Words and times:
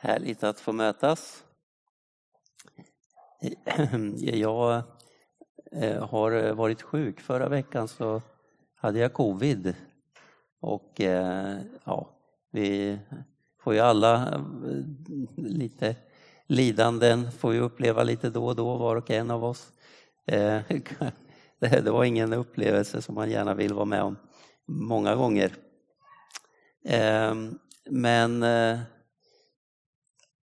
Härligt 0.00 0.44
att 0.44 0.60
få 0.60 0.72
mötas. 0.72 1.44
Eh, 3.64 3.94
jag 4.38 4.82
eh, 5.72 6.08
har 6.08 6.32
eh, 6.32 6.54
varit 6.54 6.82
sjuk. 6.82 7.20
Förra 7.20 7.48
veckan 7.48 7.88
så 7.88 8.22
hade 8.74 8.98
jag 8.98 9.12
covid. 9.12 9.74
Och 10.60 11.00
ja, 11.84 12.10
vi 12.50 12.98
får 13.60 13.74
ju 13.74 13.80
alla 13.80 14.44
lite 15.36 15.96
lidanden, 16.46 17.32
får 17.32 17.54
ju 17.54 17.60
uppleva 17.60 18.02
lite 18.02 18.30
då 18.30 18.46
och 18.46 18.56
då 18.56 18.76
var 18.76 18.96
och 18.96 19.10
en 19.10 19.30
av 19.30 19.44
oss. 19.44 19.72
Det 21.58 21.90
var 21.90 22.04
ingen 22.04 22.32
upplevelse 22.32 23.02
som 23.02 23.14
man 23.14 23.30
gärna 23.30 23.54
vill 23.54 23.74
vara 23.74 23.84
med 23.84 24.02
om 24.02 24.16
många 24.66 25.14
gånger. 25.14 25.54
Ehm, 26.84 27.58
men 27.90 28.44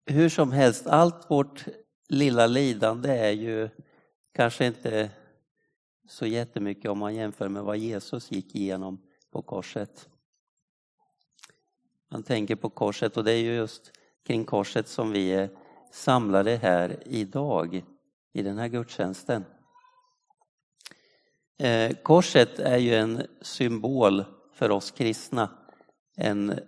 hur 0.06 0.28
som 0.28 0.52
helst, 0.52 0.86
allt 0.86 1.30
vårt 1.30 1.64
lilla 2.08 2.46
lidande 2.46 3.10
är 3.10 3.30
ju 3.30 3.68
kanske 4.32 4.66
inte 4.66 5.10
så 6.08 6.26
jättemycket 6.26 6.90
om 6.90 6.98
man 6.98 7.14
jämför 7.14 7.48
med 7.48 7.62
vad 7.62 7.76
Jesus 7.76 8.30
gick 8.30 8.54
igenom 8.54 9.02
på 9.30 9.42
korset. 9.42 10.08
Man 12.10 12.22
tänker 12.22 12.56
på 12.56 12.70
korset 12.70 13.16
och 13.16 13.24
det 13.24 13.32
är 13.32 13.40
ju 13.40 13.54
just 13.54 13.92
kring 14.26 14.44
korset 14.44 14.88
som 14.88 15.10
vi 15.10 15.32
är 15.32 15.50
samlade 15.92 16.56
här 16.56 17.02
idag 17.06 17.84
i 18.32 18.42
den 18.42 18.58
här 18.58 18.68
gudstjänsten. 18.68 19.44
Eh, 21.58 21.92
korset 22.02 22.58
är 22.58 22.78
ju 22.78 22.94
en 22.94 23.26
symbol 23.40 24.24
för 24.52 24.70
oss 24.70 24.90
kristna, 24.90 25.58
en 26.16 26.60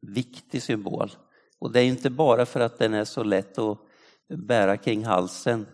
viktig 0.00 0.62
symbol. 0.62 1.10
Och 1.64 1.72
det 1.72 1.80
är 1.80 1.86
inte 1.86 2.10
bara 2.10 2.46
för 2.46 2.60
att 2.60 2.78
den 2.78 2.94
är 2.94 3.04
så 3.04 3.22
lätt 3.22 3.58
att 3.58 3.78
bära 4.28 4.76
kring 4.76 5.04
halsen, 5.04 5.66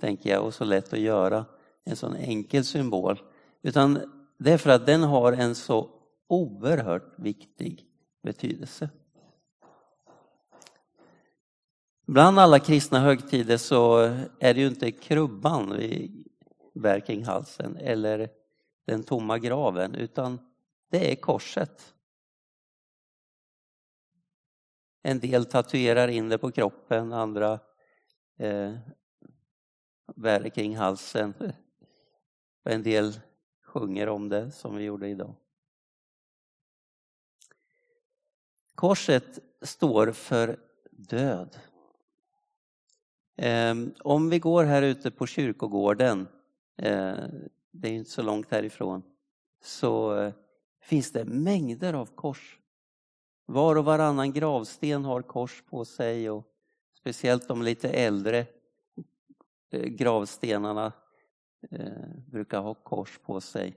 tänker 0.00 0.30
jag, 0.30 0.44
och 0.44 0.54
så 0.54 0.64
lätt 0.64 0.92
att 0.92 0.98
göra, 0.98 1.44
en 1.84 1.96
sån 1.96 2.16
enkel 2.16 2.64
symbol. 2.64 3.22
Utan 3.62 4.00
det 4.38 4.52
är 4.52 4.58
för 4.58 4.70
att 4.70 4.86
den 4.86 5.02
har 5.02 5.32
en 5.32 5.54
så 5.54 5.90
oerhört 6.28 7.14
viktig 7.16 7.84
betydelse. 8.22 8.88
Bland 12.06 12.38
alla 12.38 12.58
kristna 12.58 13.00
högtider 13.00 13.56
så 13.56 13.98
är 14.40 14.54
det 14.54 14.60
ju 14.60 14.66
inte 14.66 14.92
krubban 14.92 15.76
vi 15.76 16.24
bär 16.74 17.00
kring 17.00 17.24
halsen 17.24 17.76
eller 17.76 18.28
den 18.86 19.02
tomma 19.02 19.38
graven, 19.38 19.94
utan 19.94 20.38
det 20.90 21.12
är 21.12 21.16
korset. 21.16 21.94
En 25.06 25.20
del 25.20 25.44
tatuerar 25.44 26.08
in 26.08 26.28
det 26.28 26.38
på 26.38 26.50
kroppen, 26.50 27.12
andra 27.12 27.60
eh, 28.38 28.74
bär 30.16 30.40
det 30.40 30.50
kring 30.50 30.76
halsen. 30.76 31.34
En 32.64 32.82
del 32.82 33.20
sjunger 33.62 34.08
om 34.08 34.28
det 34.28 34.50
som 34.50 34.76
vi 34.76 34.84
gjorde 34.84 35.08
idag. 35.08 35.34
Korset 38.74 39.38
står 39.62 40.12
för 40.12 40.60
död. 40.90 41.58
Eh, 43.36 43.74
om 43.98 44.30
vi 44.30 44.38
går 44.38 44.64
här 44.64 44.82
ute 44.82 45.10
på 45.10 45.26
kyrkogården, 45.26 46.28
eh, 46.76 47.24
det 47.70 47.88
är 47.88 47.92
inte 47.92 48.10
så 48.10 48.22
långt 48.22 48.50
härifrån, 48.50 49.02
så 49.62 50.16
eh, 50.16 50.32
finns 50.80 51.12
det 51.12 51.24
mängder 51.24 51.94
av 51.94 52.06
kors. 52.06 52.60
Var 53.46 53.76
och 53.76 53.84
varannan 53.84 54.32
gravsten 54.32 55.04
har 55.04 55.22
kors 55.22 55.62
på 55.62 55.84
sig 55.84 56.30
och 56.30 56.44
speciellt 56.92 57.48
de 57.48 57.62
lite 57.62 57.88
äldre 57.88 58.46
eh, 59.70 59.82
gravstenarna 59.82 60.92
eh, 61.70 62.08
brukar 62.26 62.60
ha 62.60 62.74
kors 62.74 63.18
på 63.18 63.40
sig. 63.40 63.76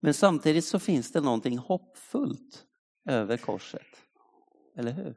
Men 0.00 0.14
samtidigt 0.14 0.64
så 0.64 0.78
finns 0.78 1.12
det 1.12 1.20
någonting 1.20 1.58
hoppfullt 1.58 2.66
över 3.08 3.36
korset. 3.36 3.86
Eller 4.76 4.92
hur? 4.92 5.14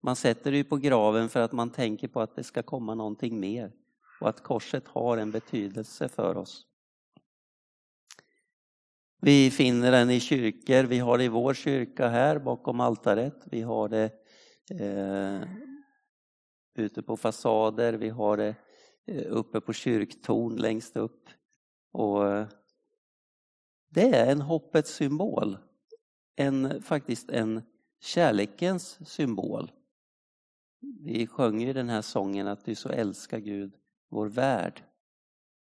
Man 0.00 0.16
sätter 0.16 0.52
det 0.52 0.64
på 0.64 0.76
graven 0.76 1.28
för 1.28 1.40
att 1.40 1.52
man 1.52 1.70
tänker 1.70 2.08
på 2.08 2.20
att 2.20 2.36
det 2.36 2.44
ska 2.44 2.62
komma 2.62 2.94
någonting 2.94 3.40
mer 3.40 3.72
och 4.20 4.28
att 4.28 4.42
korset 4.42 4.88
har 4.88 5.16
en 5.16 5.30
betydelse 5.30 6.08
för 6.08 6.36
oss. 6.36 6.66
Vi 9.24 9.50
finner 9.50 9.92
den 9.92 10.10
i 10.10 10.20
kyrkor, 10.20 10.84
vi 10.84 10.98
har 10.98 11.18
det 11.18 11.24
i 11.24 11.28
vår 11.28 11.54
kyrka 11.54 12.08
här 12.08 12.38
bakom 12.38 12.80
altaret, 12.80 13.44
vi 13.44 13.62
har 13.62 13.88
det 13.88 14.10
eh, 14.70 15.48
ute 16.74 17.02
på 17.02 17.16
fasader, 17.16 17.92
vi 17.92 18.08
har 18.08 18.36
det 18.36 18.54
eh, 19.06 19.26
uppe 19.28 19.60
på 19.60 19.72
kyrktorn 19.72 20.56
längst 20.56 20.96
upp. 20.96 21.28
Och 21.92 22.28
eh, 22.28 22.46
det 23.90 24.16
är 24.16 24.32
en 24.32 24.40
hoppets 24.40 24.94
symbol, 24.94 25.58
en, 26.36 26.82
faktiskt 26.82 27.30
en 27.30 27.62
kärlekens 28.00 29.08
symbol. 29.10 29.72
Vi 31.04 31.26
sjöng 31.26 31.60
ju 31.60 31.72
den 31.72 31.88
här 31.88 32.02
sången 32.02 32.46
att 32.46 32.64
du 32.64 32.74
så 32.74 32.88
älskar 32.88 33.38
Gud, 33.38 33.74
vår 34.10 34.28
värld. 34.28 34.82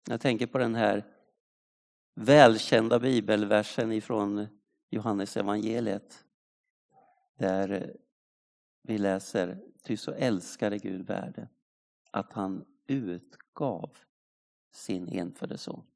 Jag 0.09 0.21
tänker 0.21 0.47
på 0.47 0.59
den 0.59 0.75
här 0.75 1.14
välkända 2.15 2.99
bibelversen 2.99 3.93
ifrån 3.93 4.47
Johannes 4.91 5.37
evangeliet 5.37 6.25
där 7.39 7.71
eh, 7.71 7.89
vi 8.83 8.99
läser 8.99 9.63
Ty 9.83 9.97
så 9.97 10.13
älskade 10.13 10.79
Gud 10.79 11.07
världen 11.07 11.49
att 12.11 12.33
han 12.33 12.65
utgav 12.87 13.97
sin 14.73 15.09
enfödde 15.09 15.59
son. 15.59 15.87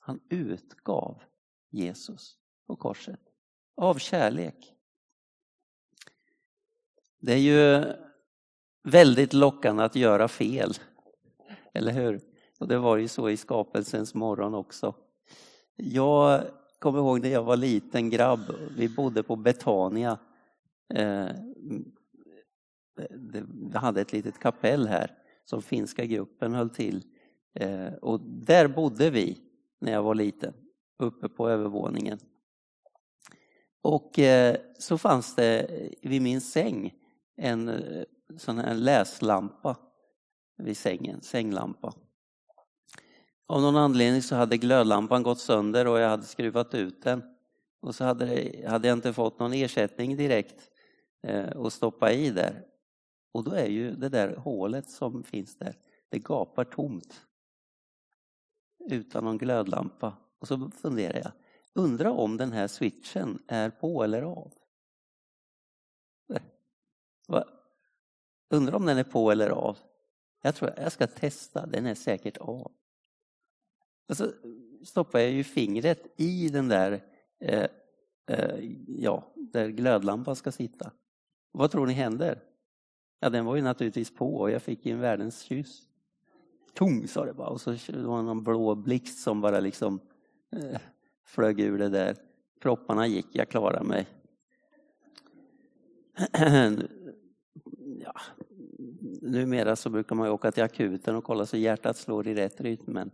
Han 0.00 0.20
utgav 0.28 1.22
Jesus 1.70 2.38
på 2.66 2.76
korset 2.76 3.20
av 3.74 3.98
kärlek. 3.98 4.74
Det 7.18 7.32
är 7.32 7.38
ju 7.38 7.84
väldigt 8.82 9.32
lockande 9.32 9.82
att 9.82 9.96
göra 9.96 10.28
fel, 10.28 10.72
eller 11.72 11.92
hur? 11.92 12.35
Och 12.58 12.68
det 12.68 12.78
var 12.78 12.96
ju 12.96 13.08
så 13.08 13.30
i 13.30 13.36
skapelsens 13.36 14.14
morgon 14.14 14.54
också. 14.54 14.94
Jag 15.76 16.42
kommer 16.78 16.98
ihåg 16.98 17.20
när 17.20 17.28
jag 17.28 17.42
var 17.42 17.56
liten 17.56 18.10
grabb, 18.10 18.40
vi 18.76 18.88
bodde 18.88 19.22
på 19.22 19.36
Betania. 19.36 20.18
Eh, 20.94 21.28
vi 23.10 23.44
hade 23.74 24.00
ett 24.00 24.12
litet 24.12 24.38
kapell 24.38 24.88
här 24.88 25.10
som 25.44 25.62
finska 25.62 26.04
gruppen 26.04 26.54
höll 26.54 26.70
till. 26.70 27.04
Eh, 27.54 27.92
och 27.92 28.20
där 28.20 28.68
bodde 28.68 29.10
vi 29.10 29.38
när 29.80 29.92
jag 29.92 30.02
var 30.02 30.14
liten, 30.14 30.54
uppe 30.98 31.28
på 31.28 31.48
övervåningen. 31.48 32.18
Och 33.82 34.18
eh, 34.18 34.56
så 34.78 34.98
fanns 34.98 35.34
det 35.34 35.80
vid 36.02 36.22
min 36.22 36.40
säng 36.40 36.94
en 37.36 37.70
sån 38.38 38.58
här 38.58 38.74
läslampa 38.74 39.76
vid 40.56 40.76
sängen, 40.76 41.20
sänglampa. 41.20 41.94
Av 43.46 43.62
någon 43.62 43.76
anledning 43.76 44.22
så 44.22 44.36
hade 44.36 44.56
glödlampan 44.56 45.22
gått 45.22 45.40
sönder 45.40 45.86
och 45.86 45.98
jag 45.98 46.08
hade 46.08 46.22
skruvat 46.22 46.74
ut 46.74 47.02
den. 47.02 47.22
Och 47.80 47.94
så 47.94 48.04
hade, 48.04 48.26
det, 48.26 48.68
hade 48.68 48.88
jag 48.88 48.96
inte 48.96 49.12
fått 49.12 49.38
någon 49.38 49.52
ersättning 49.52 50.16
direkt 50.16 50.70
eh, 51.22 51.56
att 51.56 51.72
stoppa 51.72 52.12
i 52.12 52.30
där. 52.30 52.64
Och 53.32 53.44
då 53.44 53.50
är 53.50 53.66
ju 53.66 53.90
det 53.90 54.08
där 54.08 54.36
hålet 54.36 54.90
som 54.90 55.24
finns 55.24 55.56
där, 55.56 55.76
det 56.08 56.18
gapar 56.18 56.64
tomt. 56.64 57.20
Utan 58.90 59.24
någon 59.24 59.38
glödlampa. 59.38 60.16
Och 60.38 60.48
så 60.48 60.70
funderar 60.70 61.18
jag, 61.18 61.32
undrar 61.74 62.10
om 62.10 62.36
den 62.36 62.52
här 62.52 62.68
switchen 62.68 63.42
är 63.48 63.70
på 63.70 64.04
eller 64.04 64.22
av? 64.22 64.52
Undrar 68.50 68.74
om 68.74 68.86
den 68.86 68.98
är 68.98 69.04
på 69.04 69.30
eller 69.30 69.50
av? 69.50 69.78
Jag 70.42 70.54
tror 70.54 70.72
jag 70.76 70.92
ska 70.92 71.06
testa, 71.06 71.66
den 71.66 71.86
är 71.86 71.94
säkert 71.94 72.36
av. 72.36 72.72
Och 74.08 74.16
så 74.16 74.32
stoppar 74.84 75.18
jag 75.18 75.30
ju 75.30 75.44
fingret 75.44 76.06
i 76.16 76.48
den 76.48 76.68
där, 76.68 77.04
eh, 77.40 77.66
eh, 78.26 78.58
ja, 78.86 79.32
där 79.36 79.68
glödlampan 79.68 80.36
ska 80.36 80.52
sitta. 80.52 80.90
Vad 81.52 81.70
tror 81.70 81.86
ni 81.86 81.92
händer? 81.92 82.42
Ja, 83.20 83.30
den 83.30 83.44
var 83.44 83.56
ju 83.56 83.62
naturligtvis 83.62 84.14
på 84.14 84.36
och 84.36 84.50
jag 84.50 84.62
fick 84.62 84.86
en 84.86 85.00
världens 85.00 85.40
kyss. 85.40 85.82
Tung 86.74 87.08
sa 87.08 87.24
det 87.24 87.34
bara 87.34 87.48
och 87.48 87.60
så 87.60 87.70
var 87.70 88.16
det 88.16 88.22
någon 88.22 88.44
blå 88.44 88.74
blixt 88.74 89.22
som 89.22 89.40
bara 89.40 89.60
liksom 89.60 90.00
eh, 90.52 90.80
flög 91.24 91.60
ur 91.60 91.78
det 91.78 91.88
där. 91.88 92.16
Propparna 92.60 93.06
gick, 93.06 93.26
jag 93.32 93.48
klarade 93.48 93.84
mig. 93.84 94.06
ja, 98.02 98.14
numera 99.22 99.76
så 99.76 99.90
brukar 99.90 100.16
man 100.16 100.28
åka 100.28 100.52
till 100.52 100.62
akuten 100.62 101.16
och 101.16 101.24
kolla 101.24 101.46
så 101.46 101.56
hjärtat 101.56 101.96
slår 101.96 102.28
i 102.28 102.34
rätt 102.34 102.60
rytm 102.60 102.92
men 102.92 103.10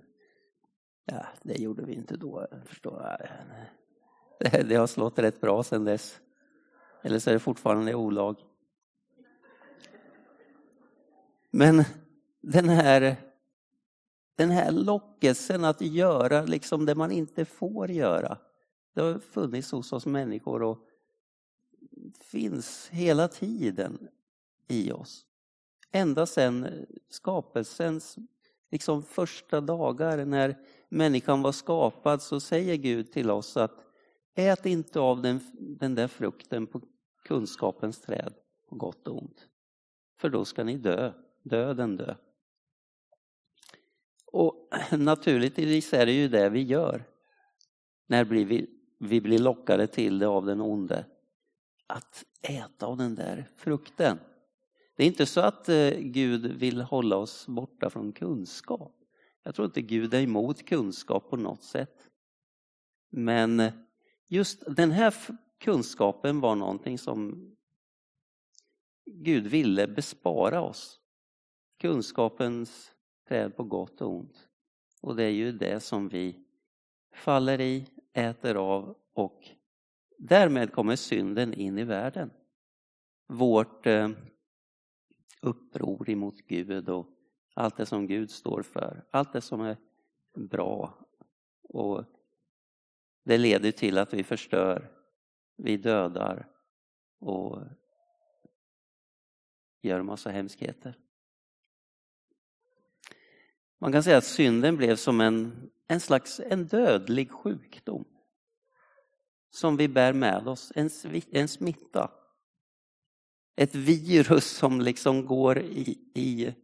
Ja, 1.04 1.26
det 1.42 1.58
gjorde 1.58 1.84
vi 1.84 1.94
inte 1.94 2.16
då, 2.16 2.46
förstår 2.66 3.02
jag. 3.02 3.28
Det, 4.38 4.62
det 4.68 4.74
har 4.74 4.86
slått 4.86 5.18
rätt 5.18 5.40
bra 5.40 5.62
sedan 5.62 5.84
dess. 5.84 6.20
Eller 7.02 7.18
så 7.18 7.30
är 7.30 7.34
det 7.34 7.40
fortfarande 7.40 7.94
olag. 7.94 8.36
Men 11.50 11.84
den 12.40 12.68
här, 12.68 13.16
den 14.36 14.50
här 14.50 14.70
lockelsen 14.70 15.64
att 15.64 15.80
göra 15.80 16.44
liksom 16.44 16.86
det 16.86 16.94
man 16.94 17.12
inte 17.12 17.44
får 17.44 17.90
göra. 17.90 18.38
Det 18.94 19.00
har 19.00 19.18
funnits 19.18 19.72
hos 19.72 19.92
oss 19.92 20.06
människor 20.06 20.62
och 20.62 20.78
finns 22.20 22.88
hela 22.88 23.28
tiden 23.28 24.08
i 24.68 24.92
oss. 24.92 25.26
Ända 25.90 26.26
sedan 26.26 26.86
skapelsens 27.08 28.18
liksom 28.70 29.02
första 29.02 29.60
dagar 29.60 30.24
när 30.24 30.58
människan 30.92 31.42
var 31.42 31.52
skapad 31.52 32.22
så 32.22 32.40
säger 32.40 32.76
Gud 32.76 33.12
till 33.12 33.30
oss 33.30 33.56
att 33.56 33.84
ät 34.34 34.66
inte 34.66 35.00
av 35.00 35.22
den, 35.22 35.40
den 35.58 35.94
där 35.94 36.08
frukten 36.08 36.66
på 36.66 36.80
kunskapens 37.24 38.00
träd 38.00 38.34
på 38.68 38.76
gott 38.76 39.08
och 39.08 39.22
ont. 39.22 39.48
För 40.20 40.28
då 40.28 40.44
ska 40.44 40.64
ni 40.64 40.76
dö, 40.76 41.12
döden 41.42 41.96
dö. 41.96 42.14
Och 44.26 44.68
naturligtvis 44.98 45.92
är 45.92 46.06
det 46.06 46.12
ju 46.12 46.28
det 46.28 46.48
vi 46.48 46.62
gör. 46.62 47.04
När 48.06 48.24
blir 48.24 48.44
vi, 48.44 48.70
vi 48.98 49.20
blir 49.20 49.38
lockade 49.38 49.86
till 49.86 50.18
det 50.18 50.28
av 50.28 50.46
den 50.46 50.60
onde. 50.60 51.04
Att 51.86 52.24
äta 52.42 52.86
av 52.86 52.96
den 52.96 53.14
där 53.14 53.50
frukten. 53.56 54.18
Det 54.96 55.02
är 55.02 55.06
inte 55.06 55.26
så 55.26 55.40
att 55.40 55.68
eh, 55.68 55.90
Gud 55.98 56.46
vill 56.46 56.80
hålla 56.80 57.16
oss 57.16 57.46
borta 57.46 57.90
från 57.90 58.12
kunskap. 58.12 59.01
Jag 59.42 59.54
tror 59.54 59.66
inte 59.66 59.82
Gud 59.82 60.14
är 60.14 60.22
emot 60.22 60.64
kunskap 60.64 61.30
på 61.30 61.36
något 61.36 61.62
sätt. 61.62 62.10
Men 63.10 63.62
just 64.28 64.76
den 64.76 64.90
här 64.90 65.14
kunskapen 65.58 66.40
var 66.40 66.56
någonting 66.56 66.98
som 66.98 67.50
Gud 69.04 69.46
ville 69.46 69.86
bespara 69.86 70.60
oss. 70.60 71.00
Kunskapens 71.78 72.92
träd 73.28 73.56
på 73.56 73.64
gott 73.64 74.00
och 74.00 74.10
ont. 74.10 74.48
Och 75.00 75.16
det 75.16 75.24
är 75.24 75.30
ju 75.30 75.52
det 75.52 75.80
som 75.80 76.08
vi 76.08 76.38
faller 77.14 77.60
i, 77.60 77.86
äter 78.12 78.54
av 78.54 78.96
och 79.12 79.48
därmed 80.18 80.72
kommer 80.72 80.96
synden 80.96 81.54
in 81.54 81.78
i 81.78 81.84
världen. 81.84 82.30
Vårt 83.28 83.86
eh, 83.86 84.10
uppror 85.40 86.10
emot 86.10 86.36
Gud 86.36 86.88
och 86.88 87.06
allt 87.54 87.76
det 87.76 87.86
som 87.86 88.06
Gud 88.06 88.30
står 88.30 88.62
för, 88.62 89.04
allt 89.10 89.32
det 89.32 89.40
som 89.40 89.60
är 89.60 89.76
bra. 90.34 91.06
Och 91.62 92.04
det 93.24 93.38
leder 93.38 93.72
till 93.72 93.98
att 93.98 94.14
vi 94.14 94.24
förstör, 94.24 94.90
vi 95.56 95.76
dödar 95.76 96.48
och 97.18 97.62
gör 99.82 100.02
massa 100.02 100.30
hemskheter. 100.30 100.98
Man 103.78 103.92
kan 103.92 104.02
säga 104.02 104.18
att 104.18 104.24
synden 104.24 104.76
blev 104.76 104.96
som 104.96 105.20
en, 105.20 105.70
en 105.88 106.00
slags 106.00 106.40
en 106.40 106.66
dödlig 106.66 107.30
sjukdom 107.30 108.04
som 109.50 109.76
vi 109.76 109.88
bär 109.88 110.12
med 110.12 110.48
oss, 110.48 110.72
en, 110.74 110.90
en 111.30 111.48
smitta. 111.48 112.10
Ett 113.56 113.74
virus 113.74 114.44
som 114.44 114.80
liksom 114.80 115.26
går 115.26 115.58
i, 115.58 115.98
i, 116.14 116.54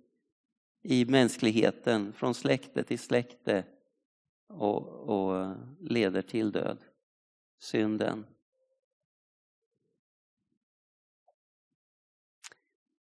i 0.90 1.04
mänskligheten 1.04 2.12
från 2.12 2.34
släkte 2.34 2.82
till 2.82 2.98
släkte 2.98 3.64
och, 4.48 4.82
och 4.88 5.56
leder 5.80 6.22
till 6.22 6.52
död. 6.52 6.84
Synden. 7.60 8.26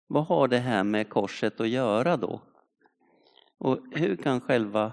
Vad 0.07 0.27
har 0.27 0.49
det 0.49 0.59
här 0.59 0.85
med 0.85 1.09
korset 1.09 1.61
att 1.61 1.69
göra 1.69 2.17
då? 2.17 2.41
Och 3.59 3.79
hur 3.91 4.17
kan 4.17 4.41
själva 4.41 4.93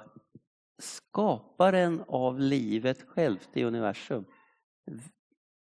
skaparen 0.78 2.04
av 2.08 2.40
livet 2.40 3.02
självt 3.02 3.50
i 3.54 3.64
universum 3.64 4.26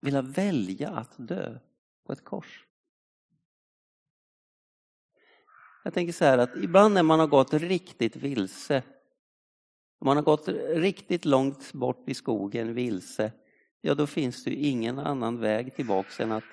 vilja 0.01 0.21
välja 0.21 0.89
att 0.89 1.15
dö 1.17 1.59
på 2.05 2.13
ett 2.13 2.23
kors? 2.23 2.68
Jag 5.83 5.93
tänker 5.93 6.13
så 6.13 6.25
här 6.25 6.37
att 6.37 6.55
ibland 6.55 6.93
när 6.93 7.03
man 7.03 7.19
har 7.19 7.27
gått 7.27 7.53
riktigt 7.53 8.15
vilse, 8.15 8.83
man 10.01 10.17
har 10.17 10.23
gått 10.23 10.47
riktigt 10.69 11.25
långt 11.25 11.73
bort 11.73 12.09
i 12.09 12.13
skogen 12.13 12.73
vilse, 12.73 13.31
ja 13.81 13.95
då 13.95 14.07
finns 14.07 14.43
det 14.43 14.49
ju 14.49 14.55
ingen 14.55 14.99
annan 14.99 15.39
väg 15.39 15.75
tillbaks 15.75 16.19
än 16.19 16.31
att 16.31 16.43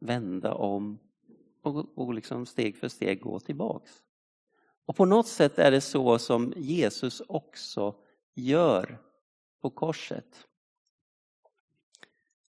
vända 0.00 0.54
om 0.54 0.98
och, 1.62 1.98
och 1.98 2.14
liksom 2.14 2.46
steg 2.46 2.76
för 2.76 2.88
steg 2.88 3.20
gå 3.20 3.40
tillbaks. 3.40 3.92
Och 4.86 4.96
på 4.96 5.04
något 5.04 5.28
sätt 5.28 5.58
är 5.58 5.70
det 5.70 5.80
så 5.80 6.18
som 6.18 6.52
Jesus 6.56 7.22
också 7.28 7.94
gör 8.34 8.98
på 9.62 9.70
korset. 9.70 10.46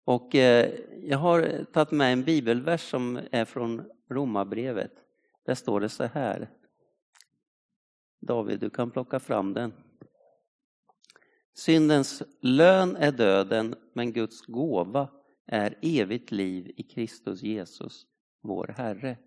Och 0.05 0.35
eh, 0.35 0.73
jag 1.03 1.17
har 1.17 1.65
tagit 1.73 1.91
med 1.91 2.13
en 2.13 2.23
bibelvers 2.23 2.89
som 2.89 3.19
är 3.31 3.45
från 3.45 3.91
Romarbrevet. 4.09 4.93
Där 5.49 5.55
står 5.55 5.79
det 5.79 5.89
så 5.89 6.03
här. 6.03 6.49
David, 8.19 8.59
du 8.59 8.69
kan 8.69 8.91
plocka 8.91 9.19
fram 9.19 9.53
den. 9.53 9.73
Syndens 11.53 12.23
lön 12.41 12.95
är 12.95 13.11
döden, 13.11 13.75
men 13.93 14.13
Guds 14.13 14.45
gåva 14.45 15.09
är 15.45 15.77
evigt 15.81 16.31
liv 16.31 16.71
i 16.77 16.83
Kristus 16.83 17.41
Jesus, 17.41 18.05
vår 18.41 18.75
Herre. 18.77 19.17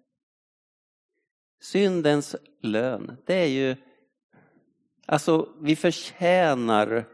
Syndens 1.61 2.37
lön, 2.61 3.17
det 3.27 3.35
är 3.35 3.49
ju, 3.49 3.77
alltså 5.07 5.55
vi 5.61 5.77
förtjänar 5.77 7.09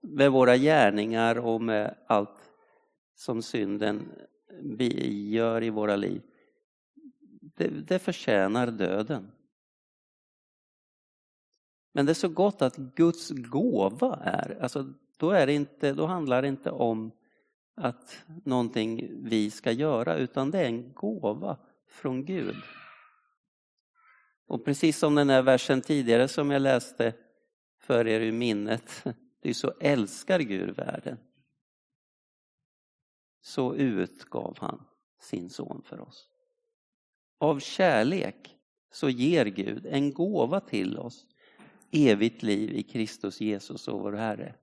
med 0.00 0.32
våra 0.32 0.56
gärningar 0.56 1.38
och 1.38 1.62
med 1.62 1.96
allt 2.06 2.52
som 3.14 3.42
synden 3.42 4.12
gör 5.30 5.62
i 5.62 5.70
våra 5.70 5.96
liv. 5.96 6.22
Det, 7.60 7.68
det 7.68 7.98
förtjänar 7.98 8.66
döden. 8.66 9.32
Men 11.92 12.06
det 12.06 12.12
är 12.12 12.14
så 12.14 12.28
gott 12.28 12.62
att 12.62 12.76
Guds 12.76 13.30
gåva 13.30 14.16
är, 14.24 14.62
alltså 14.62 14.92
då, 15.16 15.30
är 15.30 15.46
det 15.46 15.52
inte, 15.52 15.92
då 15.92 16.06
handlar 16.06 16.42
det 16.42 16.48
inte 16.48 16.70
om 16.70 17.12
att 17.76 18.24
någonting 18.44 19.10
vi 19.24 19.50
ska 19.50 19.72
göra 19.72 20.16
utan 20.16 20.50
det 20.50 20.58
är 20.58 20.64
en 20.64 20.92
gåva 20.92 21.58
från 21.88 22.24
Gud. 22.24 22.56
Och 24.46 24.64
precis 24.64 24.98
som 24.98 25.14
den 25.14 25.30
här 25.30 25.42
versen 25.42 25.80
tidigare 25.80 26.28
som 26.28 26.50
jag 26.50 26.62
läste 26.62 27.14
för 27.80 28.06
er 28.06 28.20
i 28.20 28.32
minnet, 28.32 29.04
det 29.42 29.50
är 29.50 29.54
så 29.54 29.72
älskar 29.80 30.40
Gud 30.40 30.76
världen. 30.76 31.18
Så 33.42 33.74
utgav 33.74 34.56
han 34.60 34.84
sin 35.20 35.50
son 35.50 35.82
för 35.84 36.00
oss. 36.00 36.30
Av 37.40 37.58
kärlek 37.58 38.56
så 38.92 39.08
ger 39.08 39.46
Gud 39.46 39.86
en 39.86 40.12
gåva 40.12 40.60
till 40.60 40.98
oss, 40.98 41.26
evigt 41.90 42.42
liv 42.42 42.72
i 42.72 42.82
Kristus 42.82 43.40
Jesus 43.40 43.88
och 43.88 44.00
vår 44.00 44.12
Herre. 44.12 44.54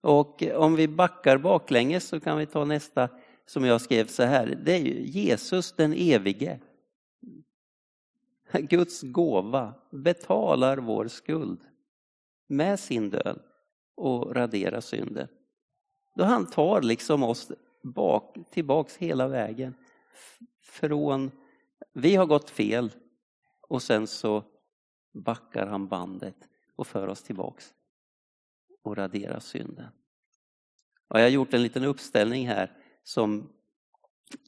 Och 0.00 0.42
om 0.42 0.76
vi 0.76 0.88
backar 0.88 1.38
baklänges 1.38 2.08
så 2.08 2.20
kan 2.20 2.38
vi 2.38 2.46
ta 2.46 2.64
nästa 2.64 3.08
som 3.46 3.64
jag 3.64 3.80
skrev 3.80 4.06
så 4.06 4.22
här. 4.22 4.58
Det 4.64 4.72
är 4.72 4.80
Jesus 5.00 5.72
den 5.72 5.92
evige. 5.92 6.60
Guds 8.52 9.02
gåva 9.02 9.74
betalar 9.90 10.76
vår 10.76 11.08
skuld 11.08 11.60
med 12.46 12.80
sin 12.80 13.10
död 13.10 13.40
och 13.94 14.34
raderar 14.34 14.80
synden. 14.80 15.28
Då 16.16 16.24
han 16.24 16.46
tar 16.46 16.82
liksom 16.82 17.22
oss 17.22 17.52
bak, 17.82 18.36
tillbaks 18.50 18.96
hela 18.96 19.28
vägen. 19.28 19.74
Från, 20.60 21.30
vi 21.92 22.16
har 22.16 22.26
gått 22.26 22.50
fel 22.50 22.90
och 23.60 23.82
sen 23.82 24.06
så 24.06 24.44
backar 25.12 25.66
han 25.66 25.88
bandet 25.88 26.48
och 26.76 26.86
för 26.86 27.08
oss 27.08 27.22
tillbaks 27.22 27.74
och 28.82 28.96
raderar 28.96 29.40
synden. 29.40 29.88
Och 31.08 31.18
jag 31.18 31.24
har 31.24 31.30
gjort 31.30 31.54
en 31.54 31.62
liten 31.62 31.84
uppställning 31.84 32.48
här 32.48 32.76
som 33.02 33.52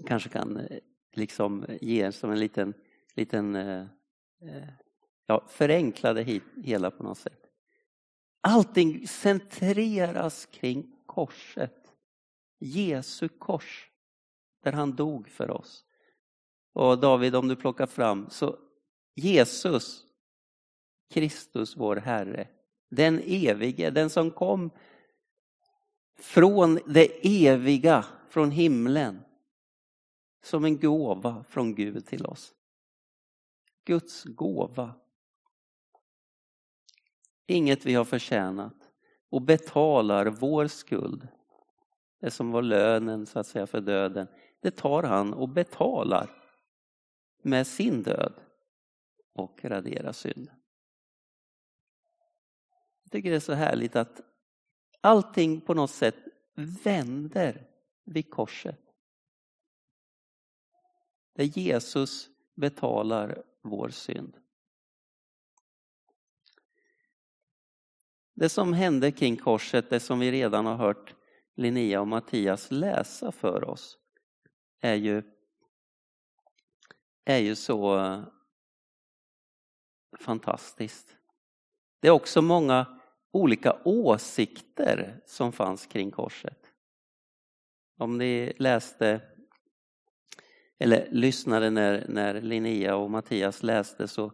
kanske 0.07 0.29
kan 0.29 0.57
eh, 0.57 0.79
liksom 1.13 1.67
ge 1.81 2.13
som 2.13 2.31
en 2.31 2.39
liten, 2.39 2.75
liten 3.15 3.55
eh, 3.55 3.87
eh, 4.43 4.69
ja, 5.27 5.45
förenkla 5.49 6.13
det 6.13 6.41
hela 6.65 6.91
på 6.91 7.03
något 7.03 7.19
sätt. 7.19 7.41
Allting 8.41 9.09
centreras 9.09 10.47
kring 10.47 10.97
korset. 11.07 11.81
Jesu 12.59 13.29
kors, 13.29 13.91
där 14.63 14.73
han 14.73 14.97
dog 14.97 15.29
för 15.29 15.51
oss. 15.51 15.85
Och 16.75 16.99
David, 16.99 17.37
om 17.37 17.49
du 17.49 17.57
plockar 17.57 17.87
fram, 17.87 18.31
så 18.31 18.59
Jesus, 19.15 20.05
Kristus 21.11 21.77
vår 21.77 21.97
Herre, 21.97 22.49
den 22.91 23.21
evige, 23.25 23.91
den 23.91 24.11
som 24.11 24.31
kom 24.31 24.71
från 26.19 26.79
det 26.87 27.27
eviga, 27.47 28.05
från 28.29 28.51
himlen. 28.51 29.21
Som 30.43 30.65
en 30.65 30.81
gåva 30.81 31.45
från 31.49 31.75
Gud 31.75 32.07
till 32.07 32.27
oss. 32.27 32.55
Guds 33.85 34.25
gåva. 34.25 34.95
Inget 37.47 37.87
vi 37.87 37.95
har 37.95 38.05
förtjänat 38.05 38.91
och 39.31 39.43
betalar 39.43 40.27
vår 40.27 40.67
skuld. 40.67 41.29
Det 42.21 42.31
som 42.31 42.51
var 42.51 42.63
lönen 42.63 43.27
så 43.27 43.39
att 43.39 43.47
säga 43.47 43.67
för 43.67 43.81
döden. 43.81 44.27
Det 44.61 44.71
tar 44.71 45.03
han 45.03 45.35
och 45.35 45.49
betalar 45.49 46.44
med 47.45 47.67
sin 47.67 48.03
död 48.03 48.35
och 49.33 49.65
radera 49.65 50.13
synd. 50.13 50.51
Jag 53.03 53.13
tycker 53.13 53.31
det 53.31 53.37
är 53.37 53.41
så 53.41 53.53
härligt 53.53 53.97
att 53.97 54.21
allting 55.01 55.61
på 55.61 55.75
något 55.75 55.91
sätt 55.91 56.17
vänder 56.85 57.67
vid 58.05 58.31
korset. 58.31 58.81
Där 61.35 61.45
Jesus 61.45 62.29
betalar 62.55 63.43
vår 63.63 63.89
synd. 63.89 64.37
Det 68.35 68.49
som 68.49 68.73
hände 68.73 69.13
kring 69.13 69.37
korset, 69.37 69.91
det 69.91 70.01
som 70.01 70.19
vi 70.19 70.33
redan 70.33 70.67
har 70.67 70.77
hört 70.77 71.15
Linnea 71.57 72.01
och 72.01 72.09
Mattias 72.09 72.71
läsa 72.71 73.33
för 73.33 73.65
oss, 73.65 73.99
är 74.81 74.95
ju, 74.95 75.23
är 77.25 77.39
ju 77.39 77.55
så 77.55 77.99
eh, 77.99 78.21
fantastiskt. 80.19 81.17
Det 82.01 82.09
är 82.09 82.13
också 82.13 82.43
många 82.43 82.87
olika 83.33 83.77
åsikter 83.85 85.21
som 85.27 85.53
fanns 85.53 85.87
kring 85.87 86.11
korset. 86.11 86.59
Om 87.99 88.19
ni 88.19 88.53
läste 88.57 89.21
eller 90.79 91.09
lyssnade 91.11 91.71
när, 91.71 92.07
när 92.09 92.41
Linnea 92.41 92.97
och 92.97 93.11
Mattias 93.11 93.63
läste 93.63 94.09
så, 94.09 94.33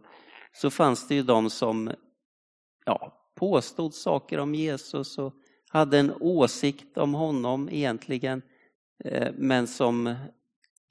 så 0.51 0.69
fanns 0.69 1.07
det 1.07 1.15
ju 1.15 1.23
de 1.23 1.49
som 1.49 1.91
ja, 2.85 3.29
påstod 3.35 3.93
saker 3.93 4.37
om 4.37 4.55
Jesus 4.55 5.17
och 5.17 5.33
hade 5.69 5.99
en 5.99 6.13
åsikt 6.19 6.97
om 6.97 7.13
honom 7.13 7.69
egentligen 7.71 8.41
eh, 9.03 9.31
men 9.37 9.67
som 9.67 10.15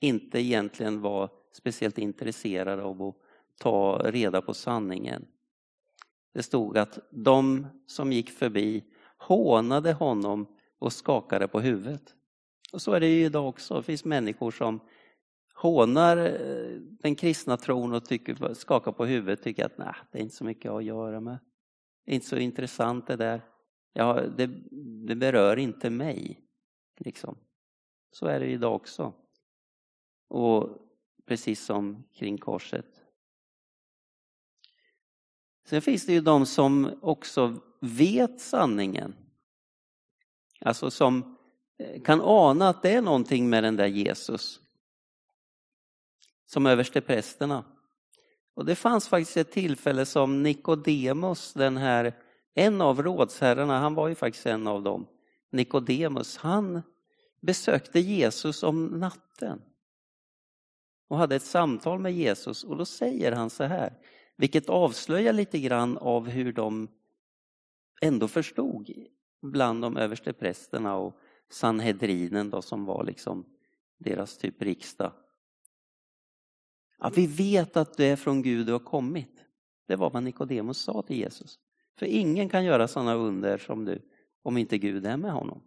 inte 0.00 0.40
egentligen 0.40 1.00
var 1.00 1.30
speciellt 1.52 1.99
intresserade 1.99 2.83
av 2.83 3.02
att 3.02 3.16
ta 3.59 4.00
reda 4.04 4.42
på 4.42 4.54
sanningen. 4.54 5.26
Det 6.35 6.42
stod 6.42 6.78
att 6.78 6.99
de 7.11 7.66
som 7.87 8.12
gick 8.12 8.30
förbi 8.30 8.85
hånade 9.16 9.92
honom 9.92 10.47
och 10.78 10.92
skakade 10.92 11.49
på 11.49 11.61
huvudet. 11.61 12.14
Och 12.73 12.83
så 12.83 12.92
är 12.92 13.00
det 13.00 13.09
ju 13.09 13.25
idag 13.25 13.49
också. 13.49 13.75
Det 13.75 13.83
finns 13.83 14.04
människor 14.04 14.50
som 14.50 14.80
hånar 15.54 16.16
eh, 16.16 16.80
den 16.80 17.14
kristna 17.14 17.57
tron 17.57 17.95
och 17.95 18.04
tycker, 18.04 18.54
skakar 18.54 18.92
på 18.92 19.04
huvudet 19.04 19.38
och 19.38 19.45
tycker 19.45 19.64
att 19.64 19.78
nej, 19.78 19.95
det 20.12 20.19
är 20.19 20.23
inte 20.23 20.35
så 20.35 20.45
mycket 20.45 20.71
att 20.71 20.85
göra 20.85 21.21
med. 21.21 21.38
Det 22.04 22.12
är 22.12 22.14
inte 22.14 22.26
så 22.26 22.37
intressant 22.37 23.07
det 23.07 23.16
där. 23.16 23.42
Ja, 23.92 24.21
det, 24.37 24.50
det 25.07 25.14
berör 25.14 25.57
inte 25.57 25.90
mig. 25.90 26.40
Liksom. 26.99 27.37
Så 28.11 28.26
är 28.26 28.40
det 28.40 28.47
idag 28.47 28.75
också. 28.75 29.12
Och 30.28 30.89
precis 31.30 31.64
som 31.64 32.04
kring 32.12 32.38
korset. 32.38 32.87
Sen 35.66 35.82
finns 35.82 36.06
det 36.06 36.12
ju 36.12 36.20
de 36.20 36.46
som 36.46 36.99
också 37.02 37.60
vet 37.80 38.40
sanningen. 38.40 39.14
Alltså 40.60 40.90
som 40.90 41.37
eh, 41.78 42.02
kan 42.02 42.20
ana 42.20 42.68
att 42.68 42.82
det 42.82 42.90
är 42.90 43.02
någonting 43.02 43.50
med 43.50 43.64
den 43.64 43.76
där 43.76 43.87
Jesus. 43.87 44.60
Som 46.46 46.66
översteprästerna. 46.66 47.64
Och 48.54 48.64
det 48.64 48.75
fanns 48.75 49.08
faktiskt 49.08 49.37
ett 49.37 49.52
tillfälle 49.52 50.06
som 50.06 50.42
Nikodemus, 50.42 51.52
den 51.52 51.76
här, 51.76 52.14
en 52.54 52.80
av 52.80 53.02
rådsherrarna, 53.02 53.78
han 53.78 53.94
var 53.94 54.08
ju 54.08 54.14
faktiskt 54.14 54.46
en 54.46 54.66
av 54.66 54.82
dem. 54.82 55.06
Nikodemus, 55.50 56.37
han 56.37 56.82
besökte 57.40 58.00
Jesus 58.00 58.62
om 58.62 58.87
natten 58.87 59.62
och 61.11 61.19
hade 61.19 61.37
ett 61.37 61.43
samtal 61.43 61.99
med 61.99 62.12
Jesus 62.12 62.64
och 62.64 62.76
då 62.76 62.85
säger 62.85 63.33
han 63.33 63.50
så 63.50 63.64
här, 63.64 63.99
vilket 64.37 64.69
avslöjar 64.69 65.33
lite 65.33 65.59
grann 65.59 65.99
av 65.99 66.29
hur 66.29 66.52
de 66.52 66.88
ändå 68.02 68.29
förstod 68.29 68.90
bland 69.43 69.83
de 69.83 69.97
överste 69.97 70.33
prästerna 70.33 70.97
och 70.97 71.19
Sanhedrinen 71.49 72.50
då 72.50 72.62
som 72.62 72.85
var 72.85 73.05
liksom 73.05 73.45
deras 73.99 74.38
typ 74.38 74.62
riksdag. 74.62 75.12
Ja, 76.99 77.12
vi 77.14 77.26
vet 77.26 77.76
att 77.76 77.97
du 77.97 78.05
är 78.05 78.17
från 78.17 78.43
Gud 78.43 78.69
och 78.69 78.81
har 78.81 78.87
kommit. 78.87 79.45
Det 79.87 79.97
var 79.97 80.11
vad 80.11 80.23
Nikodemus 80.23 80.79
sa 80.79 81.02
till 81.02 81.17
Jesus. 81.17 81.59
För 81.99 82.07
ingen 82.07 82.49
kan 82.49 82.64
göra 82.64 82.88
sådana 82.88 83.14
under 83.14 83.59
som 83.59 83.85
du 83.85 84.02
om 84.43 84.57
inte 84.57 84.79
Gud 84.79 85.07
är 85.07 85.17
med 85.17 85.33
honom. 85.33 85.62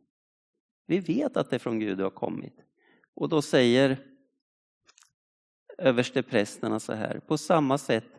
Vi 0.86 1.00
vet 1.00 1.38
att 1.38 1.50
det 1.50 1.56
är 1.56 1.60
från 1.60 1.80
Gud 1.80 1.98
du 1.98 2.04
har 2.04 2.12
kommit. 2.12 2.56
Och 3.16 3.30
då 3.30 3.42
säger 3.42 4.13
översteprästerna 5.78 6.80
så 6.80 6.94
här. 6.94 7.20
På 7.28 7.38
samma 7.38 7.78
sätt 7.78 8.10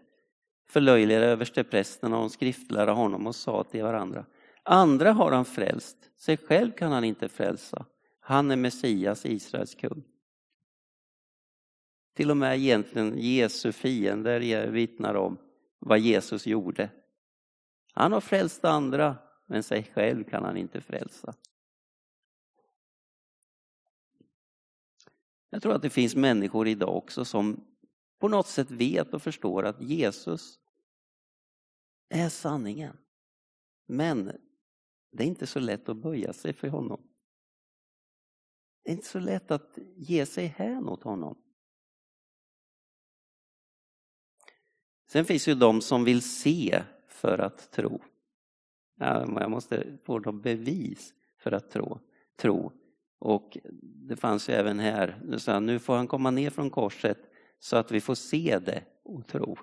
förlöjligade 0.71 1.27
översteprästerna 1.27 2.19
och 2.19 2.31
skriftlärde 2.31 2.93
honom 2.93 3.27
och 3.27 3.35
sa 3.35 3.65
till 3.65 3.83
varandra. 3.83 4.27
Andra 4.63 5.13
har 5.13 5.33
han 5.33 5.45
frälst, 5.45 5.97
sig 6.17 6.37
själv 6.37 6.73
kan 6.73 6.93
han 6.93 7.05
inte 7.05 7.29
frälsa. 7.29 7.87
Han 8.21 8.51
är 8.51 8.57
Messias, 8.57 9.27
Israels 9.27 9.75
kung. 9.75 10.05
Till 12.17 12.31
och 12.31 12.37
med 12.37 12.57
egentligen 12.59 13.19
Jesu 13.19 13.73
fiender 13.73 14.67
vittnar 14.67 15.15
om 15.15 15.39
vad 15.79 15.99
Jesus 15.99 16.47
gjorde. 16.47 16.91
Han 17.93 18.13
har 18.13 18.21
frälst 18.21 18.65
andra, 18.65 19.17
men 19.47 19.63
sig 19.63 19.91
själv 19.95 20.25
kan 20.25 20.45
han 20.45 20.57
inte 20.57 20.81
frälsa. 20.81 21.35
Jag 25.55 25.63
tror 25.63 25.75
att 25.75 25.83
det 25.83 25.91
finns 25.91 26.17
människor 26.17 26.69
idag 26.69 26.97
också 26.97 27.25
som 27.25 27.65
på 28.19 28.29
något 28.29 28.47
sätt 28.47 28.71
vet 28.71 29.15
och 29.15 29.23
förstår 29.23 29.65
att 29.65 29.83
Jesus 29.83 30.59
är 32.09 32.29
sanningen. 32.29 32.97
Men 33.87 34.33
det 35.13 35.23
är 35.23 35.27
inte 35.27 35.47
så 35.47 35.61
lätt 35.61 35.89
att 35.89 35.97
böja 35.97 36.33
sig 36.33 36.53
för 36.53 36.69
honom. 36.69 37.09
Det 38.83 38.91
är 38.91 38.95
inte 38.95 39.07
så 39.07 39.19
lätt 39.19 39.51
att 39.51 39.79
ge 39.97 40.27
sig 40.27 40.47
hän 40.47 40.89
åt 40.89 41.03
honom. 41.03 41.39
Sen 45.07 45.25
finns 45.25 45.49
ju 45.49 45.55
de 45.55 45.81
som 45.81 46.05
vill 46.05 46.23
se 46.23 46.85
för 47.09 47.39
att 47.39 47.71
tro. 47.71 48.03
Jag 48.99 49.51
måste 49.51 49.99
få 50.05 50.19
något 50.19 50.43
bevis 50.43 51.15
för 51.37 51.53
att 51.53 51.71
tro. 51.71 52.01
tro. 52.37 52.73
Och 53.25 53.59
det 54.09 54.17
fanns 54.17 54.49
ju 54.49 54.53
även 54.53 54.79
här, 54.79 55.21
nu 55.25 55.39
sa 55.39 55.53
han, 55.53 55.67
nu 55.67 55.79
får 55.79 55.97
han 55.97 56.07
komma 56.07 56.31
ner 56.31 56.51
från 56.51 56.71
korset 56.71 57.19
så 57.59 57.77
att 57.77 57.91
vi 57.91 58.01
får 58.01 58.15
se 58.15 58.59
det 58.59 58.85
och 59.03 59.27
tro. 59.27 59.57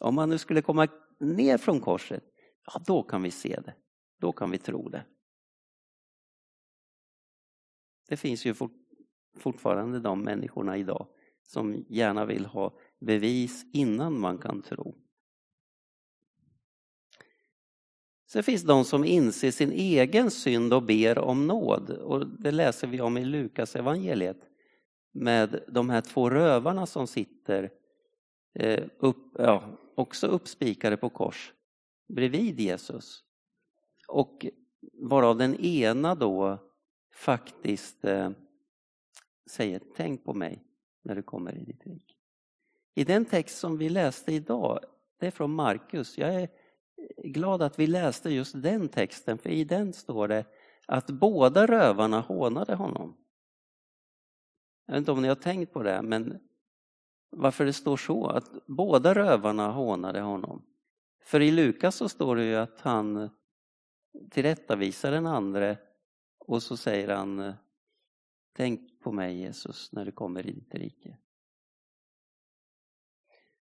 Om 0.00 0.18
han 0.18 0.28
nu 0.28 0.38
skulle 0.38 0.62
komma 0.62 0.88
ner 1.20 1.58
från 1.58 1.80
korset, 1.80 2.24
ja 2.66 2.80
då 2.86 3.02
kan 3.02 3.22
vi 3.22 3.30
se 3.30 3.60
det. 3.64 3.74
Då 4.20 4.32
kan 4.32 4.50
vi 4.50 4.58
tro 4.58 4.88
det. 4.88 5.04
Det 8.08 8.16
finns 8.16 8.44
ju 8.44 8.54
fortfarande 9.38 10.00
de 10.00 10.22
människorna 10.22 10.76
idag 10.76 11.08
som 11.42 11.84
gärna 11.88 12.24
vill 12.24 12.46
ha 12.46 12.78
bevis 13.00 13.64
innan 13.72 14.20
man 14.20 14.38
kan 14.38 14.62
tro. 14.62 15.01
Sen 18.32 18.42
finns 18.42 18.62
de 18.62 18.84
som 18.84 19.04
inser 19.04 19.50
sin 19.50 19.72
egen 19.72 20.30
synd 20.30 20.72
och 20.72 20.82
ber 20.82 21.18
om 21.18 21.46
nåd. 21.46 21.90
Och 21.90 22.26
det 22.26 22.50
läser 22.50 22.86
vi 22.86 23.00
om 23.00 23.18
i 23.18 23.24
Lukas 23.24 23.76
evangeliet 23.76 24.36
med 25.12 25.62
de 25.68 25.90
här 25.90 26.00
två 26.00 26.30
rövarna 26.30 26.86
som 26.86 27.06
sitter 27.06 27.70
eh, 28.54 28.84
upp, 28.98 29.34
ja, 29.38 29.78
också 29.94 30.26
uppspikade 30.26 30.96
på 30.96 31.08
kors 31.08 31.52
bredvid 32.08 32.60
Jesus. 32.60 33.22
Och 34.08 34.46
varav 34.92 35.38
den 35.38 35.54
ena 35.56 36.14
då 36.14 36.58
faktiskt 37.14 38.04
eh, 38.04 38.30
säger 39.50 39.80
tänk 39.96 40.24
på 40.24 40.34
mig 40.34 40.64
när 41.02 41.14
du 41.14 41.22
kommer 41.22 41.58
i 41.58 41.64
ditt 41.64 41.86
rike. 41.86 42.14
I 42.94 43.04
den 43.04 43.24
text 43.24 43.58
som 43.58 43.78
vi 43.78 43.88
läste 43.88 44.32
idag, 44.32 44.78
det 45.20 45.26
är 45.26 45.30
från 45.30 45.54
Markus. 45.54 46.18
Jag 46.18 46.34
är 46.34 46.48
glad 47.24 47.62
att 47.62 47.78
vi 47.78 47.86
läste 47.86 48.30
just 48.30 48.62
den 48.62 48.88
texten, 48.88 49.38
för 49.38 49.50
i 49.50 49.64
den 49.64 49.92
står 49.92 50.28
det 50.28 50.44
att 50.86 51.06
båda 51.06 51.66
rövarna 51.66 52.20
hånade 52.20 52.74
honom. 52.74 53.16
Jag 54.86 54.94
vet 54.94 54.98
inte 54.98 55.12
om 55.12 55.22
ni 55.22 55.28
har 55.28 55.34
tänkt 55.34 55.72
på 55.72 55.82
det, 55.82 56.02
men 56.02 56.38
varför 57.30 57.64
det 57.64 57.72
står 57.72 57.96
så, 57.96 58.26
att 58.26 58.66
båda 58.66 59.14
rövarna 59.14 59.70
hånade 59.70 60.20
honom. 60.20 60.62
För 61.24 61.40
i 61.40 61.50
Lukas 61.50 61.96
så 61.96 62.08
står 62.08 62.36
det 62.36 62.44
ju 62.44 62.54
att 62.54 62.80
han 62.80 63.30
tillrättavisar 64.30 65.10
den 65.10 65.26
andre 65.26 65.78
Och 66.38 66.62
så 66.62 66.76
säger 66.76 67.08
han, 67.08 67.52
tänk 68.56 69.00
på 69.00 69.12
mig 69.12 69.38
Jesus 69.38 69.92
när 69.92 70.04
du 70.04 70.12
kommer 70.12 70.46
i 70.46 70.52
ditt 70.52 70.74
rike. 70.74 71.18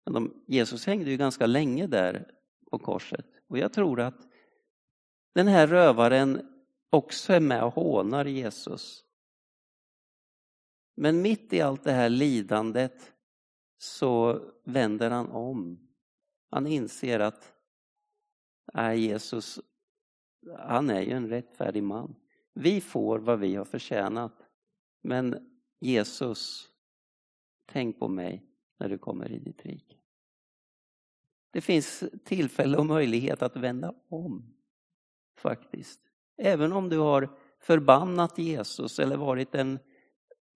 De, 0.05 0.45
Jesus 0.47 0.87
hängde 0.87 1.11
ju 1.11 1.17
ganska 1.17 1.47
länge 1.47 1.87
där 1.87 2.38
på 2.71 2.79
korset 2.79 3.27
och 3.47 3.59
jag 3.59 3.73
tror 3.73 4.01
att 4.01 4.29
den 5.35 5.49
här 5.49 5.67
rövaren 5.67 6.49
också 6.91 7.33
är 7.33 7.41
med 7.41 7.65
och 7.65 7.75
hånar 7.75 8.25
Jesus. 8.25 9.05
Men 10.97 11.23
mitt 11.23 11.53
i 11.53 11.61
allt 11.61 11.85
det 11.85 11.93
här 11.93 12.09
lidandet 12.09 13.13
så 13.79 14.43
vänder 14.65 15.11
han 15.11 15.29
om. 15.31 15.89
Han 16.51 16.67
inser 16.67 17.21
att 17.21 17.55
nej, 18.75 19.01
Jesus, 19.01 19.61
han 20.59 20.91
är 20.91 21.01
ju 21.01 21.13
en 21.13 21.29
rättfärdig 21.29 21.83
man. 21.83 22.15
Vi 22.55 22.81
får 22.81 23.19
vad 23.19 23.39
vi 23.39 23.55
har 23.55 23.65
förtjänat. 23.65 24.47
Men 25.03 25.51
Jesus, 25.81 26.69
tänk 27.67 27.99
på 27.99 28.09
mig 28.09 28.45
när 28.79 28.89
du 28.89 28.99
kommer 28.99 29.33
i 29.33 29.39
ditt 29.39 29.67
rike. 29.67 29.98
Det 31.51 31.61
finns 31.61 32.05
tillfälle 32.25 32.77
och 32.77 32.87
möjlighet 32.87 33.43
att 33.43 33.57
vända 33.57 33.95
om 34.09 34.55
faktiskt. 35.39 36.01
Även 36.37 36.73
om 36.73 36.89
du 36.89 36.99
har 36.99 37.39
förbannat 37.61 38.39
Jesus 38.39 38.99
eller 38.99 39.17
varit 39.17 39.55
en 39.55 39.79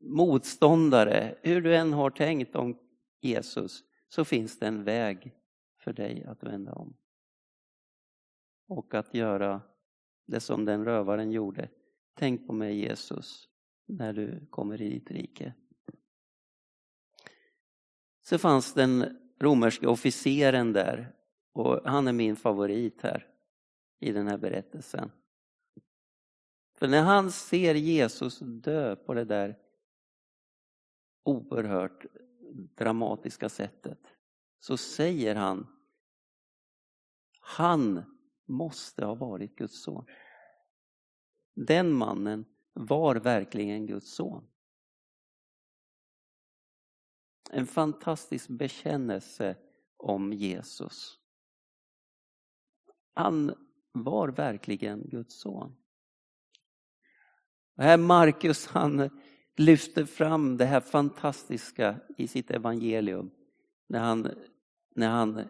motståndare, 0.00 1.38
hur 1.42 1.62
du 1.62 1.76
än 1.76 1.92
har 1.92 2.10
tänkt 2.10 2.56
om 2.56 2.78
Jesus, 3.20 3.84
så 4.08 4.24
finns 4.24 4.58
det 4.58 4.66
en 4.66 4.84
väg 4.84 5.34
för 5.78 5.92
dig 5.92 6.24
att 6.24 6.42
vända 6.42 6.72
om. 6.72 6.96
Och 8.68 8.94
att 8.94 9.14
göra 9.14 9.62
det 10.26 10.40
som 10.40 10.64
den 10.64 10.84
rövaren 10.84 11.32
gjorde. 11.32 11.68
Tänk 12.14 12.46
på 12.46 12.52
mig 12.52 12.76
Jesus 12.76 13.48
när 13.86 14.12
du 14.12 14.46
kommer 14.50 14.82
i 14.82 14.88
ditt 14.88 15.10
rike. 15.10 15.54
Så 18.20 18.38
fanns 18.38 18.74
den 18.74 19.21
romerske 19.42 19.86
officeren 19.86 20.72
där 20.72 21.12
och 21.52 21.80
han 21.84 22.08
är 22.08 22.12
min 22.12 22.36
favorit 22.36 23.02
här 23.02 23.26
i 24.00 24.12
den 24.12 24.28
här 24.28 24.38
berättelsen. 24.38 25.10
För 26.74 26.88
när 26.88 27.02
han 27.02 27.32
ser 27.32 27.74
Jesus 27.74 28.38
dö 28.38 28.96
på 28.96 29.14
det 29.14 29.24
där 29.24 29.58
oerhört 31.24 32.06
dramatiska 32.76 33.48
sättet 33.48 33.98
så 34.60 34.76
säger 34.76 35.34
han 35.34 35.66
han 37.40 38.02
måste 38.46 39.04
ha 39.04 39.14
varit 39.14 39.56
Guds 39.56 39.82
son. 39.82 40.04
Den 41.54 41.92
mannen 41.92 42.44
var 42.72 43.16
verkligen 43.16 43.86
Guds 43.86 44.14
son. 44.14 44.48
En 47.54 47.66
fantastisk 47.66 48.48
bekännelse 48.48 49.56
om 49.96 50.32
Jesus. 50.32 51.18
Han 53.14 53.54
var 53.92 54.28
verkligen 54.28 55.08
Guds 55.08 55.40
son. 55.40 55.76
Och 57.76 57.82
här 57.82 57.96
Markus 57.96 58.66
han 58.66 59.20
lyfter 59.56 60.04
fram 60.04 60.56
det 60.56 60.64
här 60.64 60.80
fantastiska 60.80 62.00
i 62.16 62.28
sitt 62.28 62.50
evangelium 62.50 63.30
när 63.88 63.98
han, 63.98 64.34
när 64.94 65.08
han 65.08 65.48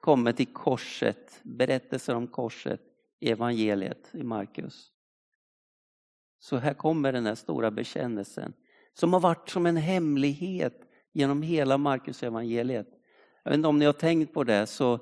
kommer 0.00 0.32
till 0.32 0.52
korset, 0.52 1.40
berättelser 1.42 2.14
om 2.14 2.26
korset 2.26 2.80
i 3.20 3.30
evangeliet 3.30 4.10
i 4.12 4.22
Markus. 4.22 4.92
Så 6.38 6.56
här 6.56 6.74
kommer 6.74 7.12
den 7.12 7.26
här 7.26 7.34
stora 7.34 7.70
bekännelsen 7.70 8.52
som 8.94 9.12
har 9.12 9.20
varit 9.20 9.48
som 9.48 9.66
en 9.66 9.76
hemlighet 9.76 10.89
genom 11.12 11.42
hela 11.42 11.78
Markus 11.78 12.22
evangeliet. 12.22 12.88
Jag 13.42 13.50
vet 13.50 13.56
inte 13.56 13.68
om 13.68 13.78
ni 13.78 13.84
har 13.84 13.92
tänkt 13.92 14.34
på 14.34 14.44
det 14.44 14.66
så 14.66 15.00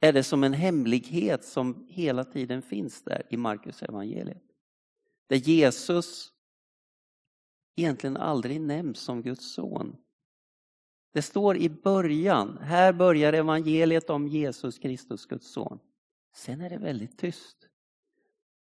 är 0.00 0.12
det 0.12 0.22
som 0.22 0.44
en 0.44 0.52
hemlighet 0.52 1.44
som 1.44 1.86
hela 1.88 2.24
tiden 2.24 2.62
finns 2.62 3.02
där 3.02 3.22
i 3.30 3.36
Markus 3.36 3.82
evangeliet. 3.82 4.42
Där 5.26 5.36
Jesus 5.36 6.32
egentligen 7.76 8.16
aldrig 8.16 8.60
nämns 8.60 8.98
som 8.98 9.22
Guds 9.22 9.54
son. 9.54 9.96
Det 11.12 11.22
står 11.22 11.56
i 11.56 11.68
början, 11.68 12.58
här 12.58 12.92
börjar 12.92 13.32
evangeliet 13.32 14.10
om 14.10 14.28
Jesus 14.28 14.78
Kristus, 14.78 15.26
Guds 15.26 15.52
son. 15.52 15.78
Sen 16.34 16.60
är 16.60 16.70
det 16.70 16.78
väldigt 16.78 17.18
tyst. 17.18 17.68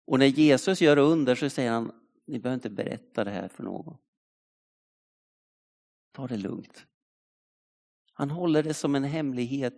Och 0.07 0.19
när 0.19 0.25
Jesus 0.25 0.81
gör 0.81 0.97
under 0.97 1.35
så 1.35 1.49
säger 1.49 1.71
han, 1.71 1.91
ni 2.27 2.39
behöver 2.39 2.55
inte 2.55 2.69
berätta 2.69 3.23
det 3.23 3.31
här 3.31 3.47
för 3.47 3.63
någon. 3.63 3.97
Ta 6.15 6.27
det 6.27 6.37
lugnt. 6.37 6.85
Han 8.13 8.31
håller 8.31 8.63
det 8.63 8.73
som 8.73 8.95
en 8.95 9.03
hemlighet 9.03 9.73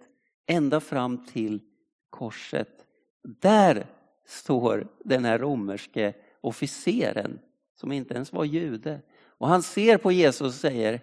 ända 0.45 0.79
fram 0.79 1.25
till 1.25 1.61
korset. 2.09 2.85
Där 3.23 3.87
står 4.25 4.87
den 5.05 5.25
här 5.25 5.39
romerske 5.39 6.13
officeren 6.41 7.39
som 7.75 7.91
inte 7.91 8.13
ens 8.13 8.33
var 8.33 8.45
jude. 8.45 9.01
Och 9.23 9.47
han 9.47 9.63
ser 9.63 9.97
på 9.97 10.11
Jesus 10.11 10.41
och 10.41 10.53
säger, 10.53 11.01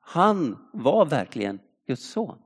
han 0.00 0.68
var 0.72 1.06
verkligen 1.06 1.60
Guds 1.86 2.10
son. 2.10 2.42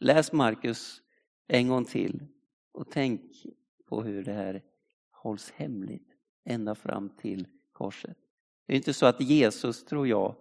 Läs 0.00 0.32
Markus 0.32 1.02
en 1.46 1.68
gång 1.68 1.84
till 1.84 2.26
och 2.72 2.90
tänk 2.90 3.46
på 3.86 4.02
hur 4.02 4.24
det 4.24 4.32
här 4.32 4.62
hålls 5.10 5.50
hemligt 5.50 6.16
ända 6.44 6.74
fram 6.74 7.08
till 7.08 7.46
korset. 7.72 8.25
Det 8.66 8.72
är 8.72 8.76
inte 8.76 8.94
så 8.94 9.06
att 9.06 9.20
Jesus, 9.20 9.84
tror 9.84 10.08
jag, 10.08 10.34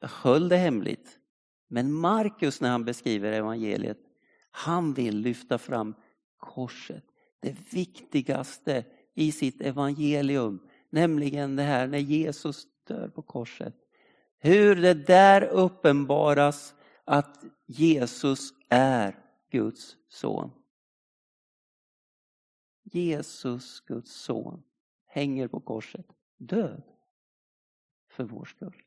höll 0.00 0.48
det 0.48 0.56
hemligt. 0.56 1.18
Men 1.68 1.92
Markus 1.92 2.60
när 2.60 2.70
han 2.70 2.84
beskriver 2.84 3.32
evangeliet, 3.32 3.98
han 4.50 4.94
vill 4.94 5.18
lyfta 5.18 5.58
fram 5.58 5.94
korset. 6.36 7.04
Det 7.40 7.56
viktigaste 7.72 8.84
i 9.14 9.32
sitt 9.32 9.60
evangelium, 9.60 10.60
nämligen 10.90 11.56
det 11.56 11.62
här 11.62 11.86
när 11.86 11.98
Jesus 11.98 12.66
dör 12.84 13.08
på 13.08 13.22
korset. 13.22 13.74
Hur 14.38 14.76
det 14.76 14.94
där 14.94 15.42
uppenbaras 15.42 16.74
att 17.04 17.44
Jesus 17.66 18.50
är 18.68 19.18
Guds 19.50 19.96
son. 20.08 20.50
Jesus, 22.82 23.80
Guds 23.80 24.12
son, 24.12 24.62
hänger 25.06 25.48
på 25.48 25.60
korset, 25.60 26.06
död 26.36 26.82
för 28.18 28.24
vår 28.24 28.44
skull. 28.44 28.82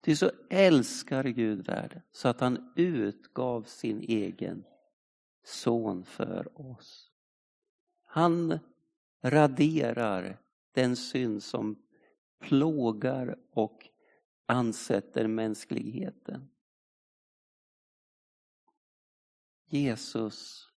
Ty 0.00 0.16
så 0.16 0.30
älskar 0.50 1.24
Gud 1.24 1.66
världen 1.66 2.02
så 2.12 2.28
att 2.28 2.40
han 2.40 2.72
utgav 2.76 3.62
sin 3.62 4.00
egen 4.00 4.64
son 5.42 6.04
för 6.04 6.60
oss. 6.60 7.12
Han 8.04 8.58
raderar 9.22 10.40
den 10.72 10.96
synd 10.96 11.42
som 11.42 11.82
plågar 12.38 13.38
och 13.50 13.88
ansätter 14.46 15.26
mänskligheten. 15.26 16.50
Jesus 19.64 20.68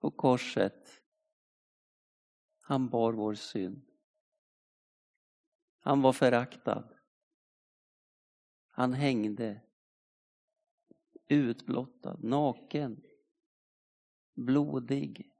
på 0.00 0.10
korset, 0.10 0.97
han 2.68 2.88
bar 2.88 3.12
vår 3.12 3.34
synd. 3.34 3.82
Han 5.78 6.02
var 6.02 6.12
föraktad. 6.12 6.94
Han 8.68 8.92
hängde 8.92 9.62
utblottad, 11.26 12.18
naken, 12.22 13.02
blodig. 14.34 15.32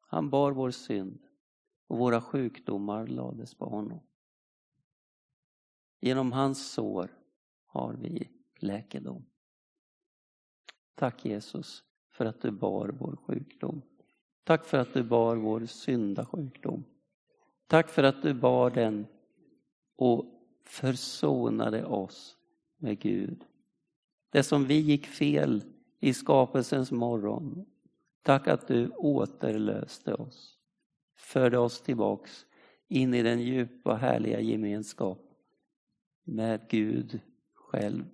Han 0.00 0.30
bar 0.30 0.52
vår 0.52 0.70
synd 0.70 1.28
och 1.86 1.98
våra 1.98 2.20
sjukdomar 2.20 3.06
lades 3.06 3.54
på 3.54 3.64
honom. 3.64 4.06
Genom 6.00 6.32
hans 6.32 6.72
sår 6.72 7.18
har 7.66 7.94
vi 7.94 8.30
läkedom. 8.58 9.26
Tack 10.94 11.24
Jesus 11.24 11.84
för 12.10 12.26
att 12.26 12.40
du 12.40 12.50
bar 12.50 12.88
vår 12.88 13.16
sjukdom. 13.16 13.91
Tack 14.44 14.64
för 14.64 14.78
att 14.78 14.94
du 14.94 15.02
bar 15.02 15.36
vår 15.36 15.66
syndasjukdom. 15.66 16.84
Tack 17.66 17.88
för 17.88 18.02
att 18.02 18.22
du 18.22 18.34
bar 18.34 18.70
den 18.70 19.06
och 19.96 20.24
försonade 20.64 21.84
oss 21.84 22.36
med 22.78 22.98
Gud. 22.98 23.44
Det 24.30 24.42
som 24.42 24.64
vi 24.64 24.80
gick 24.80 25.06
fel 25.06 25.64
i 26.00 26.14
skapelsens 26.14 26.90
morgon. 26.92 27.66
Tack 28.22 28.48
att 28.48 28.68
du 28.68 28.88
återlöste 28.88 30.14
oss. 30.14 30.58
Förde 31.16 31.58
oss 31.58 31.80
tillbaks 31.80 32.46
in 32.88 33.14
i 33.14 33.22
den 33.22 33.40
djupa 33.40 33.94
härliga 33.94 34.40
gemenskap 34.40 35.18
med 36.24 36.60
Gud 36.68 37.20
själv. 37.54 38.04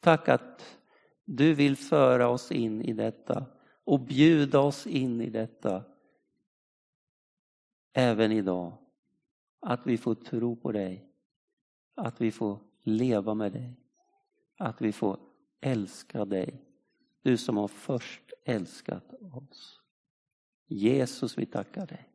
Tack 0.00 0.28
att 0.28 0.76
Du 1.24 1.54
vill 1.54 1.76
föra 1.76 2.28
oss 2.28 2.52
in 2.52 2.82
i 2.82 2.92
detta 2.92 3.46
och 3.90 4.00
bjuda 4.00 4.60
oss 4.60 4.86
in 4.86 5.20
i 5.20 5.30
detta 5.30 5.84
även 7.92 8.32
idag. 8.32 8.72
Att 9.60 9.86
vi 9.86 9.98
får 9.98 10.14
tro 10.14 10.56
på 10.56 10.72
dig, 10.72 11.12
att 11.94 12.20
vi 12.20 12.32
får 12.32 12.58
leva 12.82 13.34
med 13.34 13.52
dig, 13.52 13.74
att 14.58 14.80
vi 14.80 14.92
får 14.92 15.18
älska 15.60 16.24
dig. 16.24 16.64
Du 17.22 17.36
som 17.36 17.56
har 17.56 17.68
först 17.68 18.32
älskat 18.44 19.14
oss. 19.32 19.80
Jesus, 20.66 21.38
vi 21.38 21.46
tackar 21.46 21.86
dig. 21.86 22.08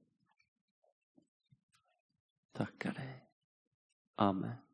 Tackar 2.51 2.93
dig. 2.93 3.29
Amen. 4.15 4.64